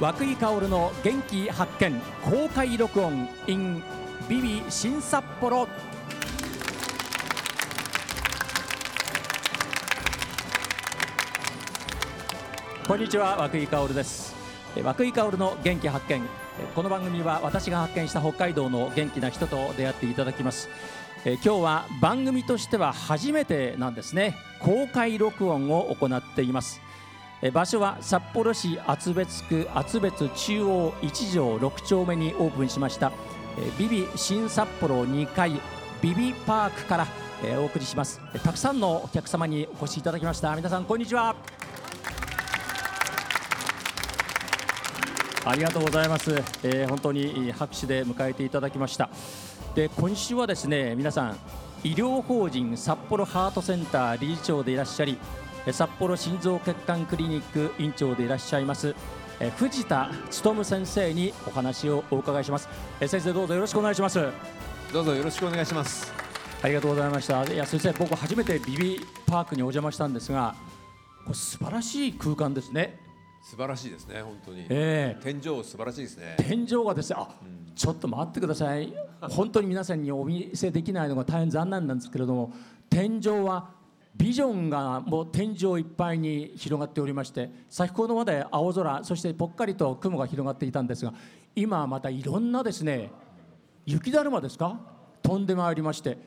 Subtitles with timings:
[0.00, 3.82] 涌井薫の元気発見公開録音 in
[4.30, 5.68] ビビ新札幌。
[12.88, 14.34] こんにちは涌井薫です。
[14.74, 16.22] え涌井薫の元気発見。
[16.22, 16.22] え
[16.74, 20.70] この番組は私が発見した北海道の元気な人と出会っていただきます。
[21.26, 24.38] え今日は番組としては初めてなんですね。
[24.60, 26.80] 公開録音を行っています。
[27.52, 33.12] 場所は札幌市厚別区厚別中央1条6丁目にオープンしました
[33.58, 35.52] えビビ新札幌2階
[36.02, 37.06] ビビパークから
[37.58, 38.20] お送りします。
[38.42, 40.54] たくさんのお客様にお越しいただきました。
[40.56, 41.34] 皆さんこんにちは。
[45.46, 46.32] ありがとうございます、
[46.62, 49.08] えー本当に拍手で迎えていただきました。
[49.74, 51.38] で今週はですね皆さん
[51.82, 55.18] 医療法人札幌ハートセンター理事長でいらっしゃり
[55.72, 58.94] 札幌心臓血管クリニック院長でいらっしゃいます
[59.40, 60.10] えー藤田
[60.44, 62.68] 勉先生にお話をお伺いします。
[63.00, 64.20] えー先生どうぞよろしくお願いします。
[64.92, 66.12] どうぞよろしくお願いします。
[66.62, 67.42] ありがとうございました。
[67.44, 70.54] いや先生僕初めてビビパークにお邪魔したんですが
[71.24, 73.00] これ素晴らしい空間ですね。
[73.42, 74.66] 素晴らしいですね、本当に。
[74.68, 75.22] ええ。
[75.22, 76.36] 天井素晴らしいですね。
[76.38, 77.28] 天井がですねあ、
[77.74, 78.92] ちょっと待ってください。
[79.22, 82.52] 本当に皆さんにお見せできないのが大変残念なんですけれども
[82.88, 83.70] 天井は
[84.16, 91.14] ビジョンがもう天井いっぱいに広がっておりまして先ほどまで青空そしてぽっかりと雲が広がっていたんですが
[91.54, 93.10] 今またいろんなですね
[93.86, 94.78] 雪だるまですか？
[95.22, 96.18] 飛んでまいりまして、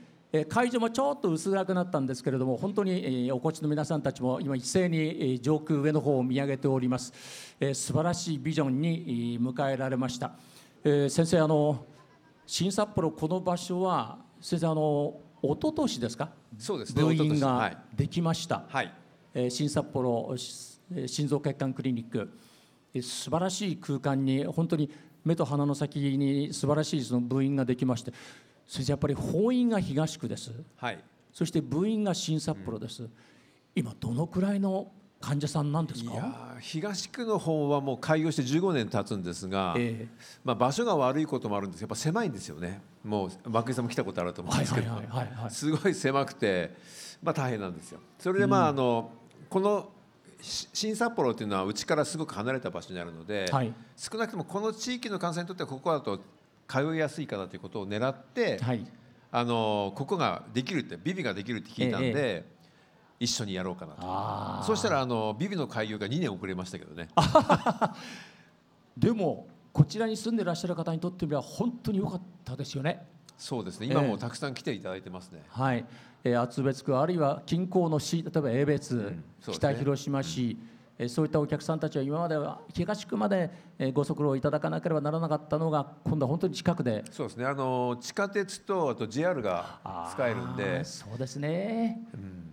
[0.50, 7.14] 会場もちょっと薄暗くなったんですけれども本当に、お越しの皆さんたちも今一斉に、上空上の方を見上げております、
[7.60, 10.34] え素晴らしいビジョンに迎えられました、
[10.84, 11.86] 先生あの
[12.46, 16.30] 新札幌この場所は先生あの一昨年ですか？
[16.58, 17.04] そうですね。
[17.04, 17.84] 部員が。
[17.94, 18.94] できました、はい。
[19.34, 22.30] えー新札幌心臓血管クリニック
[22.94, 24.90] えー素晴らしい空間に本当に
[25.26, 28.14] 目と鼻の先に素晴らしいその部員ができまして
[28.68, 31.04] 先生やっぱり法院が東区ですはい。
[31.34, 33.10] そして部員が新札幌です、
[33.76, 34.92] 今どのくらいの
[35.24, 36.12] 患者さんなんですか？
[36.12, 40.06] いやー東区の方はもう開業して15年経つんですが、え
[40.44, 41.80] まあ場所が悪いこともあるんです。
[41.80, 42.82] けど、やっぱ狭いんですよね。
[43.06, 44.90] もう涌井さんも来たことあると思うんですけど、
[45.50, 46.76] すごい狭くて、
[47.22, 48.00] まあ大変なんですよ。
[48.20, 49.12] それでまあ、あの
[49.50, 49.90] この
[50.42, 53.74] し新札幌っていうのはうちからすごく離れた場所にあるので、はい。
[53.96, 56.20] 少なくともこの地域の患者にとってはここだと
[56.68, 58.86] 通いやすいかなということを狙って、はい。
[59.32, 62.46] あのここができるってビビができるって聞いたんで、え
[63.24, 64.68] 一緒にやろうかなと。
[64.68, 67.10] そしたらあのビビの開業が2年遅れましたけどね。
[68.98, 73.08] でもこちらに住んでいらっしゃる方にとってみれば本当に良かったですよね。
[73.38, 73.88] そうですね。
[73.88, 75.86] 今もたくさん来ていただいてますね、はい、
[76.24, 79.54] えー厚別区あるいは近郊の市例えば江別、そうですね。
[79.56, 80.74] 北広島市、えー
[81.10, 83.50] そういったお客さんたちは今までは東区まで、
[83.80, 87.04] えーご足労いただかなければならなかったのが今度は本当に近くで。
[87.12, 87.46] そうですね。
[87.46, 89.80] あの地下鉄とあと JR が
[90.14, 90.64] 使えるんあで。
[90.82, 92.00] ーそうですね、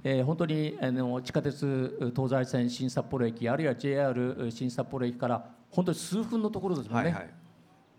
[0.05, 7.31] えー本当にあの地下鉄東西線新札幌駅あるいは JR 新札幌駅から本当に数分のところですもんね、はいはい。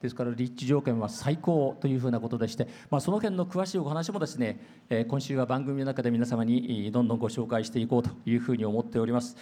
[0.02, 4.60] ですから立地条件は最高というふうなことでして、まあ、その辺の詳しいお話もですね、
[4.90, 9.38] えー今週は番組の中で皆様にえーどんどんご紹介していこうというふうに思っております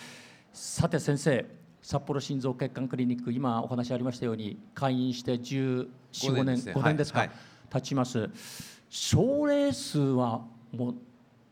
[0.54, 1.46] さて先生
[1.82, 6.74] 札幌心臓血管クリニック今お話ありましたように開院して1415 5年年ですね。
[6.74, 7.32] 5年ですか、はい
[7.70, 8.30] 経ちます。
[8.90, 10.96] 症例数はもう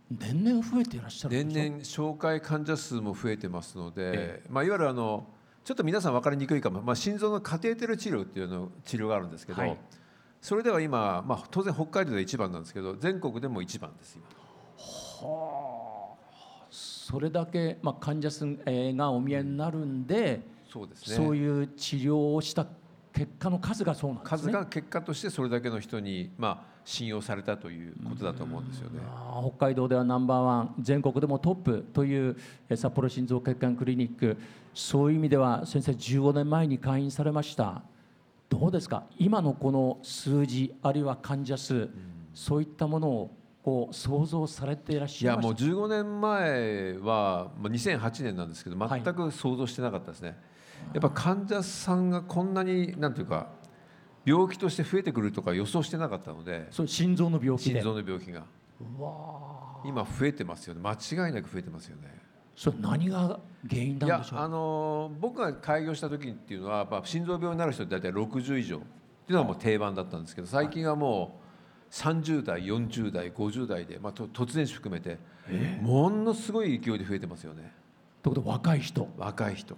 [0.10, 5.28] 年々増えていらっしゃるん年々紹介患者数も増えてますので、えまあ、いわゆるあの
[5.64, 9.78] ちょっと皆さん分かりにくいかも、まあ、心臓のカテーテル治療っていうの治療があるんですけど、はい。
[10.42, 14.18] それでは今、まあ、当然北海道で一番なんですけど全国でも一番です
[15.20, 15.77] 今
[16.70, 20.42] それだけ、まあ、患者さんえーがお見えになるんで、
[20.72, 21.16] そうですね。
[21.16, 22.66] そういう治療をした
[23.14, 24.38] 結果の数がそうなんですね。
[24.38, 29.00] 数が結果としてそれだけの人に、まあ、信用されたということだと思うんですよね。
[29.58, 32.38] 北海道ではナンバーワン全国でもトップという
[32.70, 34.38] えー札幌心臓血管クリニック
[34.74, 37.82] そういう意味では先生15年前に開院されました。
[38.50, 39.04] どうですか？
[39.18, 41.90] 今のこの数字あるいは患者数、
[42.34, 43.32] そういったものを
[43.68, 49.02] こう想像されていらっいやもうしゃいました15年前はもう2008年なんですけどはい。
[49.04, 50.38] 全く想像してなかったですね、
[50.94, 53.50] やっぱ患者さんがこんなになんていうか
[54.24, 57.82] 病気として増えてくるとか予想してなかったので心臓の病気で。
[57.82, 58.46] 心臓の病気が。
[59.84, 60.80] 今増えてますよね。
[60.82, 62.04] 間違いなく増えてますよね。
[62.56, 63.38] それ何が
[63.70, 64.40] 原因いなんでしょう？
[64.40, 68.78] やあのー僕が開業した時っていうのはやっぱ心臓病になる人って大体60以上。
[68.78, 68.90] ってい
[69.32, 71.47] うのはもう定番だったんですけど最近はもう
[71.92, 75.18] 30代40代50代で、まあ、と突然死含めて
[75.82, 77.72] ものすごい勢いで増えてますよね。
[78.22, 79.08] ということは若い人？
[79.18, 79.76] 若い人。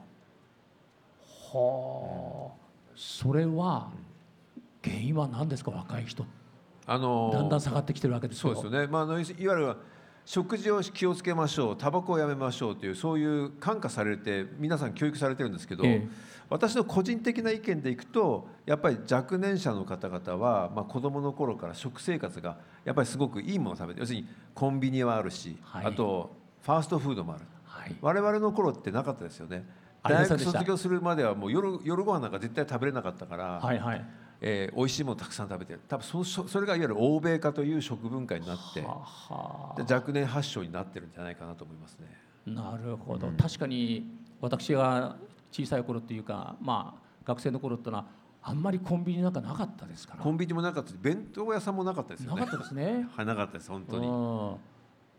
[1.53, 2.59] はあ。
[2.95, 3.91] それは
[4.83, 5.71] 原因は何ですか？
[5.71, 6.25] 若い人。
[6.87, 9.75] あのだんだん下がってきてるわけですそうですよね、まあ、あのいわゆる
[10.29, 16.07] 食事を気をつけましょうタバコをやめましょうというそういう感化されて皆さん教育されてるんですけど、ええ。
[16.51, 25.85] 私の個人的な意見でいくとやっぱり若年者の方々は、まあ、子どもの頃から食生活がやっぱりすごくいいものを食べて要するにコンビニはあるし、はい。
[25.87, 26.29] あと
[26.61, 27.45] ファーストフードもある。
[27.65, 27.95] はい。
[27.99, 29.65] 我々の頃ってなかったですよね。
[30.03, 34.05] 大学卒業するまではもう夜夜ご飯なんか絶対食べれなかったから、はいはい
[34.41, 42.07] えー美味しいものたくさん食べてる多分そそそれがいわゆる欧米化という食文化になって若年発症になってるんじゃないかなと思いますね。
[42.45, 44.09] なるほど、確かに
[44.41, 45.17] 私が
[45.51, 48.05] 小さい頃っていうかまあ学生の頃ってのは
[48.41, 50.23] あんまりコンビニなんかなかったですから。
[50.23, 52.41] コンビニもなかったし弁当屋さんもなかったですよね。
[52.41, 53.07] なかったですね。
[53.15, 54.07] はいなかったです本当に。
[54.07, 54.55] うん。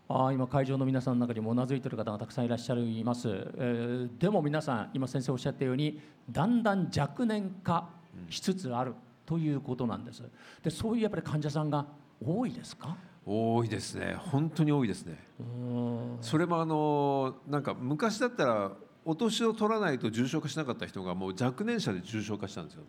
[0.09, 7.87] あー今会場の皆さんの中にもうなずいてる方がたくさんいらっしゃいます、えーでも皆さん今先生おっしゃったようにだんだん若年化
[8.29, 8.93] しつつある
[9.31, 10.21] ということなんです。
[10.61, 11.85] でそういうやっぱり患者さんが
[12.21, 12.97] 多いですか？
[13.25, 14.15] 多いですね。
[14.17, 15.17] 本当に多いですね。
[15.39, 16.17] うん。
[16.19, 18.71] それもあのなんか昔だったら
[19.05, 22.87] お年を取らないと重症化しなかった人がもう若年者で重症化したんですよね。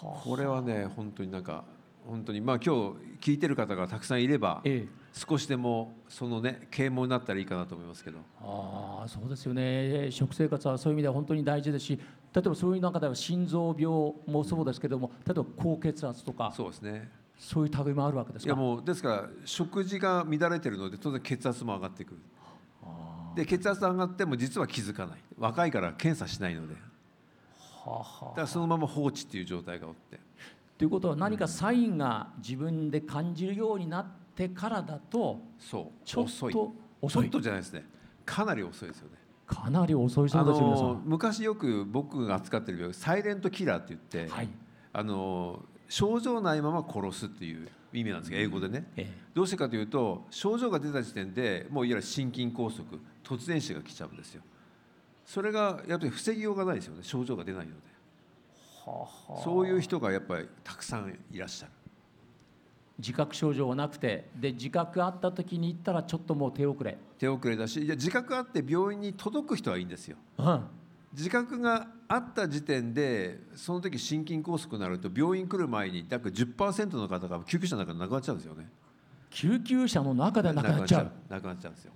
[0.00, 1.62] これはね本当になんか
[2.08, 2.74] 本当にまあ今
[3.20, 8.18] 日聞いてる方がたくさんいればええ少しでもそのね啓蒙になったらいいかなと思いますけど。
[8.42, 10.10] ああそうですよね。
[10.10, 12.00] 食生活はそういう意味では本当に大事ですし
[12.32, 13.86] 例えばそういう中では心臓病
[14.26, 17.10] もそうですけども例えば高血圧とかそうですね。
[17.38, 18.48] そういう類もあるわけですか？
[18.48, 22.20] いやもうですから食事が乱れてるので当然血圧も上がってくる。
[23.36, 25.18] で血圧上がっても実は気づかない。
[25.38, 26.74] 若いから検査しないので。
[26.74, 26.80] だ
[27.90, 28.34] はあはあ。
[28.34, 30.20] からそのまま放置っていう状態が起って。
[30.78, 36.52] ということは何かサインが自分で感じるようになってからだとそうちょっ遅い。
[36.52, 37.22] と遅い。
[37.24, 37.84] ちょっとじゃないですね。
[38.24, 39.16] かなり遅いですよね。
[39.46, 44.48] かなり遅いそあうですよ皆さの昔よく僕が扱ってる病気サイレントキラーって言って、んはい。
[44.92, 48.86] あの症状ないまま殺すっていう意味なんですけど英語でね。
[48.96, 52.84] えどうしてかというと症状が出た時点でもういわゆる心筋梗塞
[53.22, 54.42] 突然死が来ちゃうんですよ。
[55.26, 57.94] それがやっぱり防ぎようがないですよね症状が出ないので。
[59.42, 61.72] そういう人がやっぱりたくさんいらっしゃる
[62.98, 70.16] 自覚症状がなくてで自覚あった時に行ったらちょっともう手遅れ、手遅れだしいや自覚あって病院に届く人はいいんですよ。
[70.38, 70.64] うん、
[71.12, 78.68] 自覚があった時点でその時心筋梗塞になると病院来る前に約10%の方が救急車の中で亡くなっちゃうんですよね。
[79.30, 81.10] 救急車の中で亡くなっちゃう。
[81.28, 81.92] 亡くなっちゃうんですよ。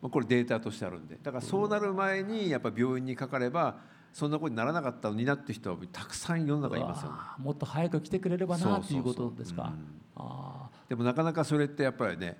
[0.00, 1.18] まあこれデータとしてあるんで。
[1.22, 3.76] だからそうなる前にやっぱ病院にかかれば
[4.12, 7.16] そんなことにならなかったのになって人はたくさん世の中にいますよね。
[7.38, 9.72] もっと早く来てくれればなということですか。
[10.88, 12.38] でもなかなかそれってやっぱりね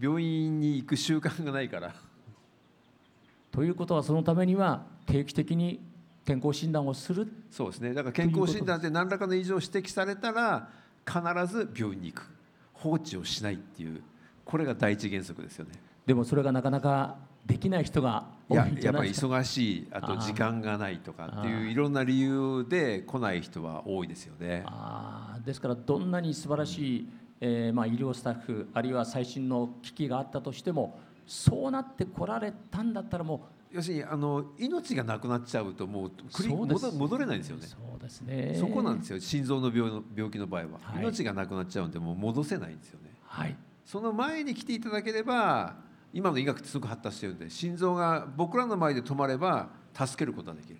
[0.00, 1.90] 病院に行く習慣がないから。
[1.90, 1.92] ー
[3.50, 5.80] ということはそのためには定期的に
[6.24, 7.30] 健康診断をする。
[7.50, 7.94] そうですね。
[7.94, 10.68] だから健康診断で何らかの異常を指摘されたら
[11.06, 12.38] 必ず病院に行く。
[12.78, 14.02] 放置をしないっていう
[14.48, 15.72] これが第一原則ですよね。
[16.06, 19.26] でもそれがなかなかできない人がいや多いんじやっぱりゃないですか？
[19.28, 24.62] 忙しいあと時間がないとかっていういろんな理由で来ない人は多いですよね。
[24.66, 25.44] あー。
[25.44, 27.08] ですからどんなに素晴らしい、
[27.40, 37.66] えーまあ、医療スタッフあるいは最新の機器があったとしてもそうなってこられたんだったらも要するにあの命がなくなっちゃうともうう繰りそうです戻戻れないんですよね。
[37.66, 38.56] そうですね。
[38.58, 39.20] そこなんですよ。
[39.20, 41.02] 心臓の病の病気の場合は、はい。
[41.02, 43.10] 命がなくなっちゃうんでもう戻せないんですよね。
[43.24, 43.54] はい
[43.88, 45.76] その前に来ていただければ
[46.12, 50.76] 今の医学ってすごく発達してるんで心臓が僕らの前で止まれば助けることができる。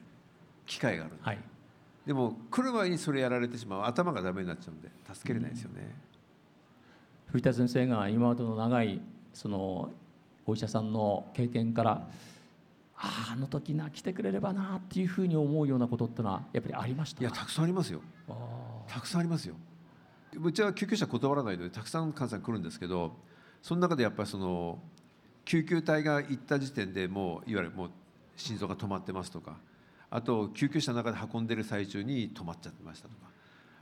[0.67, 1.39] 機会があるはい。
[2.07, 3.85] でも来る前にそれやられてしまう。
[3.85, 5.91] 頭がダメになっちゃうんで助けれないですよね、
[7.29, 9.01] 藤田先生が今までの長い
[9.33, 9.91] その
[10.45, 11.93] お医者さんの経験から
[12.95, 18.03] あああの時な来てくれればなっていうふうに思うようなことってのはやっぱりありましたいやたくさんありますよ。
[18.29, 18.35] あ
[18.87, 19.55] たくさんありますよ
[20.37, 23.13] うちは救急車断らないのでたくさん患者さん来るんですけど
[23.63, 24.79] その中でやっぱりその
[25.45, 27.91] 救急隊が行った時点でもういわゆるもう
[28.37, 29.57] 心臓が止まってますとか
[30.11, 33.29] あと救急車の中で運んでる最中に止まっちゃってましたとか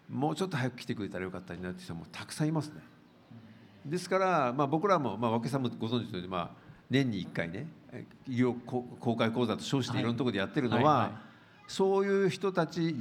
[0.08, 2.80] もうちょっと早く来てくれたらよかったになって人もたくさんいますね。
[3.84, 6.50] ですから、まあ、僕らも、まあ、若さんもご存知のように、まあ、
[6.90, 11.12] 年に1回ねえ医療公公開講座と称してはいいろんなところでやってるのは、はいはい。
[11.68, 12.96] そういう人たち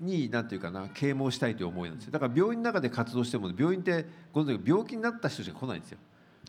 [0.00, 2.12] になんていうかな啓蒙したいという思いなんですよ。
[2.12, 5.98] だから病院の中で活動しても病院ってご存知病気になった人しか来ないんですよ。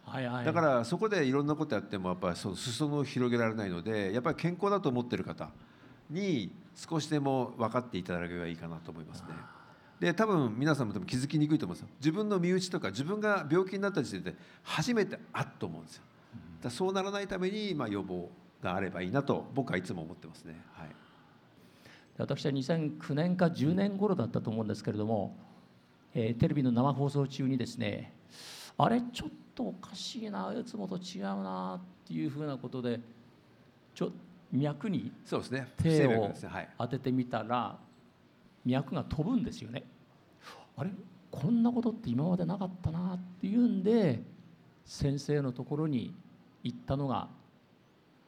[0.06, 0.46] はいはい。
[0.46, 5.50] だからそこでいろんなことやってもやっぱりその裾野を広げられないのでやっぱり健康だと思ってる方
[6.10, 9.28] に少しでも分かっていただければいいかなと思いますね。
[10.00, 11.96] で多分皆さんも多分気づきにくいと思うんですよ。
[12.00, 16.04] 自分の身内とか自分が病気になった時点で初めてあっと思うんですよ。
[16.62, 18.30] だそうならないために、まあ、予防
[18.62, 20.60] があればいいなと僕はいつも思ってますね。
[20.74, 20.90] はい
[22.24, 25.38] 私は2009年か10年頃だったと思うんですけれども、
[26.14, 28.14] えーテレビの生放送中にですね
[28.78, 33.00] あれちょっとおかしいないつもと違うなっていうふうなことで
[33.94, 34.12] ちょ
[34.52, 35.68] 脈にそうですね。
[35.78, 36.32] 不手を
[36.78, 37.78] 当ててみたら
[38.66, 39.84] 脈が飛ぶんですよね。
[40.78, 40.92] あれ
[41.30, 44.24] こんなことって今までなかったなっていうんで
[44.86, 46.16] 先生のところに
[46.64, 47.28] 行ったのが、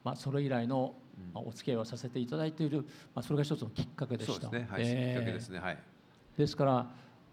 [0.04, 0.94] まあ、それ以来の
[1.32, 4.40] まあお付き合いをさせていただいている、まあ、それが一つのきっかけでした。
[4.40, 4.68] そうですね。
[4.70, 5.14] はい、ええ。
[5.14, 5.58] きっかけですね。
[5.58, 5.78] はい。
[6.36, 6.86] ですから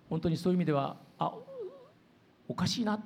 [0.09, 1.33] 本当にそういう意味ではあ
[2.47, 2.99] おかしいな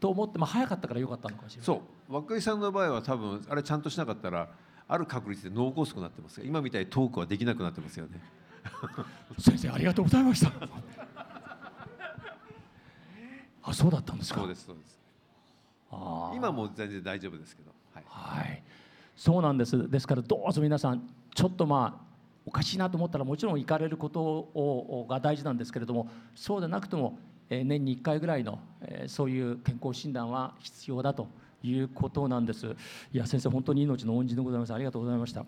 [0.00, 1.66] と思って、まあ、早かったからよかったのかもしれない。
[1.66, 2.12] そう。
[2.12, 4.48] 若井さんの場合は多分あれちゃんとしなかったら
[4.88, 6.40] ある確率で脳梗塞になってます。
[6.40, 8.20] が今みたいにトークはできなくなってますよね。
[9.38, 10.52] 先生ありがとうございました。
[13.62, 14.40] あそうだったんですか。
[14.40, 15.00] そうですそうです。
[15.90, 16.36] あー。
[16.36, 17.72] 今も全然大丈夫ですけど。
[17.92, 18.04] はい。
[18.06, 18.62] はい、
[19.16, 19.90] そうなんです。
[19.90, 22.06] ですからどうぞ皆さんちょっとまあ
[22.44, 27.18] おかしいなと思ったらもちろん行かれることをが大事なんですけれども、そうでなくても、
[27.50, 31.28] えー年に1回ぐらいの、えーそういう健康診断は必要だと
[31.62, 32.66] いうことなんです。
[33.12, 34.74] いや先生本当に命の恩人でございます。
[34.74, 35.44] ありがとうございました。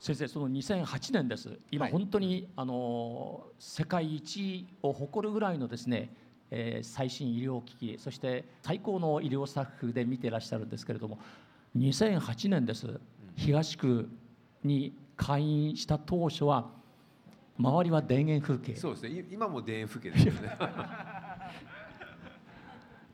[0.00, 1.56] 先生その2008年です。
[1.70, 6.10] 今はい本当に、あのー世界一を誇るぐらいのですね。
[6.50, 11.18] えー最新医療機器そして最高の医療スタッフで見ていらっしゃるんですけれども
[11.76, 13.00] 2008年です。
[13.36, 14.08] 東区
[14.62, 16.70] に開院した当初は
[17.58, 18.76] 周りは田園風景。
[18.76, 19.08] そうですね。
[19.20, 20.56] い今も田園風景ですよね。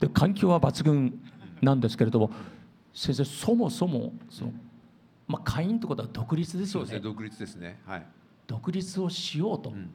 [0.00, 1.20] で環境は抜群
[1.62, 2.30] なんですけれども
[2.94, 4.52] 先生そもそもその、
[5.28, 7.04] まあ、会員ってことは独立ですそうですねよね。
[7.10, 7.80] 独立ですね。
[7.86, 8.06] はい、
[8.46, 9.90] 独立をしようとうん。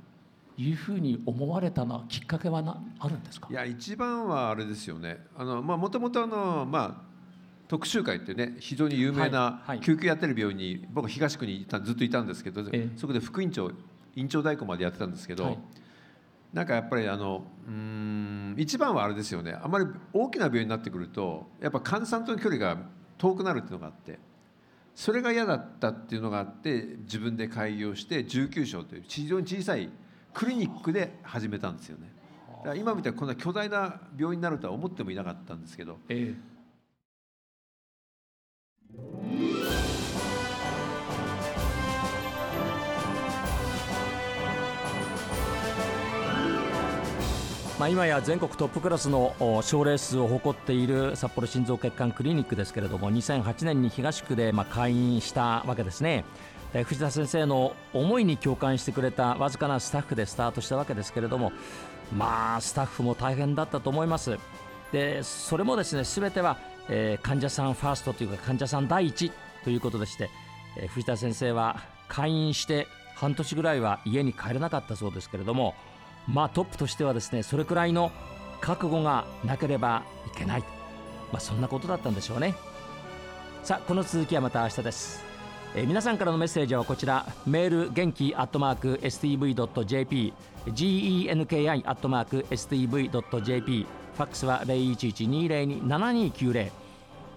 [0.57, 3.49] いうふうに思われたのはきっかけはなあるんですか？
[3.51, 5.17] いや一番はあれですよね。
[5.37, 7.14] あのまあもともとあのまあ
[7.67, 9.79] 特集会ってね非常に有名はいなはい。
[9.79, 12.97] 救急やってる病院に僕東区にいたずっといたんですけど、ええ。
[12.97, 13.71] そこで副院長
[14.15, 15.59] 院長代行までやってたんですけど、はい。
[16.53, 19.57] なんかやっぱりあのうーん一番はあれですよね。
[19.61, 22.77] あまり大きな病院になってくるとやっぱ患者さんとの距離が
[23.17, 24.19] 遠くなるっていうのがあって
[24.93, 29.89] それが嫌だったっていうのがあって自分で開業して19床という非常に小さい
[30.33, 32.11] クリニックで始めたんですよね。
[32.59, 36.33] だから今みたいにこんな巨大な病院になるとは思ってもいなかったんですけどえ
[47.77, 56.23] まあ、今や全国トップクラスの症例数を誇っている札幌心臓血管クリニックですけれども2008年に東区でまあ開院したわけですね。
[56.73, 61.53] 藤田先生の思いに共感してくれたわずかなスタッフでスタートしたわけですけれども
[62.17, 64.37] まあスタッフも大変だったと思います。
[64.91, 66.57] でそれもですね全ては、
[66.89, 69.31] えー患者さんファーストというか患者さん第一
[69.63, 70.29] ということでして、
[70.77, 75.73] えー藤田先生は開院して半年ぐらいは家に帰れなかったそうですけれども
[76.27, 78.11] まあトップとしてはですねそれくらいの
[78.61, 80.61] 覚悟がなければいけない、
[81.31, 82.55] まあ、そんなことだったんでしょうね。
[83.63, 85.23] さあこの続きはまた明日です、
[85.75, 87.25] えー皆さんからのメッセージはこちら。
[87.45, 90.33] メール元気アットマーク STV.jp
[90.67, 93.85] genki アットマーク STV.jp
[94.15, 96.71] ファックスは0112027290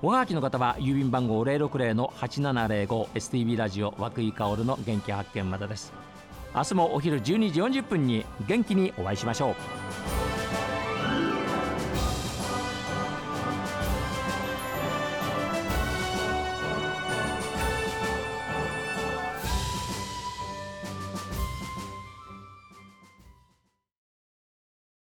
[0.00, 5.92] おはがきの方は郵便番号060-8705 STV ラジオ和久井薫の元気発見までです。
[6.54, 9.56] 明日もお昼12時40分に元気にお会いしましょう。